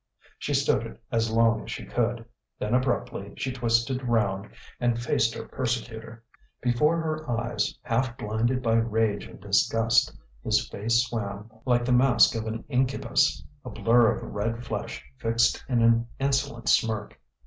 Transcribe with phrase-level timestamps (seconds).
[0.39, 2.25] She stood it as long as she could.
[2.57, 6.23] Then abruptly she twisted round and faced her persecutor.
[6.59, 12.33] Before her eyes, half blinded by rage and disgust, his face swam like the mask
[12.33, 17.19] of an incubus a blur of red flesh fixed in an insolent smirk.